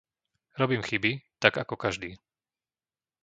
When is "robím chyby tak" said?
0.61-1.53